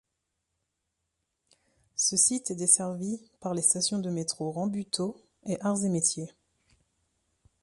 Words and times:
Ce 1.95 2.17
site 2.17 2.49
est 2.49 2.55
desservi 2.55 3.21
par 3.39 3.53
les 3.53 3.61
stations 3.61 3.99
de 3.99 4.09
métro 4.09 4.49
Rambuteau 4.51 5.21
et 5.45 5.61
Arts 5.61 5.85
et 5.85 5.89
Métiers. 5.89 6.31